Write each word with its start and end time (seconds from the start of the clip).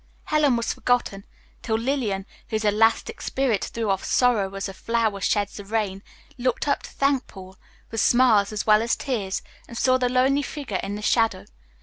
Helen 0.23 0.55
was 0.55 0.73
forgotten, 0.73 1.25
till 1.61 1.77
Lillian, 1.77 2.25
whose 2.49 2.65
elastic 2.65 3.21
spirit 3.21 3.65
threw 3.65 3.91
off 3.91 4.03
sorrow 4.03 4.51
as 4.55 4.67
a 4.67 4.73
flower 4.73 5.21
sheds 5.21 5.57
the 5.57 5.63
rain, 5.63 6.01
looked 6.39 6.67
up 6.67 6.81
to 6.81 6.89
thank 6.89 7.27
Paul, 7.27 7.55
with 7.91 8.01
smiles 8.01 8.51
as 8.51 8.65
well 8.65 8.81
as 8.81 8.95
tears, 8.95 9.43
and 9.67 9.77
saw 9.77 9.99
the 9.99 10.09
lonely 10.09 10.41
figure 10.41 10.79
in 10.81 10.95
the 10.95 11.03
shadow. 11.03 11.45